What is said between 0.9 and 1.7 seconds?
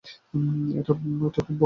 খুব বড় নয়।